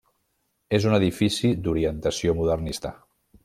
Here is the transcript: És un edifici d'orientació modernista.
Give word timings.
És 0.77 0.87
un 0.91 0.95
edifici 0.99 1.53
d'orientació 1.67 2.37
modernista. 2.41 2.97